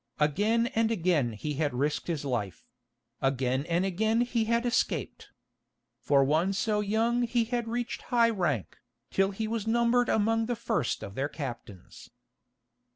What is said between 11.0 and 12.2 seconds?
of their captains.